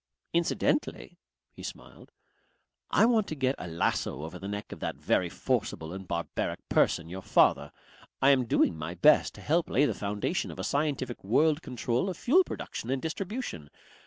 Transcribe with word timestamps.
"Incidentally," 0.33 1.19
he 1.51 1.61
smiled, 1.61 2.11
"I 2.89 3.05
want 3.05 3.27
to 3.27 3.35
get 3.35 3.53
a 3.59 3.67
lasso 3.67 4.23
over 4.23 4.39
the 4.39 4.47
neck 4.47 4.71
of 4.71 4.79
that 4.79 4.95
very 4.95 5.29
forcible 5.29 5.93
and 5.93 6.07
barbaric 6.07 6.67
person, 6.69 7.07
your 7.07 7.21
father. 7.21 7.71
I 8.19 8.31
am 8.31 8.45
doing 8.47 8.75
my 8.75 8.95
best 8.95 9.35
to 9.35 9.41
help 9.41 9.69
lay 9.69 9.85
the 9.85 9.93
foundation 9.93 10.49
of 10.49 10.57
a 10.57 10.63
scientific 10.63 11.23
world 11.23 11.61
control 11.61 12.09
of 12.09 12.17
fuel 12.17 12.43
production 12.43 12.89
and 12.89 12.99
distribution. 12.99 13.69